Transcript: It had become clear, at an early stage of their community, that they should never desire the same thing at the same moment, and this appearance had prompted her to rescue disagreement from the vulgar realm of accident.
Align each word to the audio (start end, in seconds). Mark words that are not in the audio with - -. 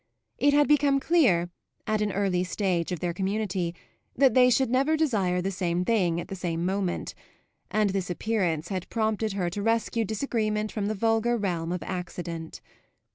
It 0.39 0.55
had 0.55 0.67
become 0.67 0.99
clear, 0.99 1.51
at 1.85 2.01
an 2.01 2.11
early 2.11 2.43
stage 2.43 2.91
of 2.91 3.01
their 3.01 3.13
community, 3.13 3.75
that 4.15 4.33
they 4.33 4.49
should 4.49 4.71
never 4.71 4.97
desire 4.97 5.43
the 5.43 5.51
same 5.51 5.85
thing 5.85 6.19
at 6.19 6.27
the 6.27 6.35
same 6.35 6.65
moment, 6.65 7.13
and 7.69 7.91
this 7.91 8.09
appearance 8.09 8.69
had 8.69 8.89
prompted 8.89 9.33
her 9.33 9.47
to 9.51 9.61
rescue 9.61 10.03
disagreement 10.03 10.71
from 10.71 10.87
the 10.87 10.95
vulgar 10.95 11.37
realm 11.37 11.71
of 11.71 11.83
accident. 11.83 12.61